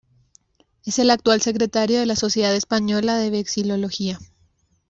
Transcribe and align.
Es 0.83 0.97
el 0.97 1.11
actual 1.11 1.43
secretario 1.43 1.99
de 1.99 2.07
la 2.07 2.15
Sociedad 2.15 2.55
Española 2.55 3.17
de 3.17 3.29
Vexilología. 3.29 4.17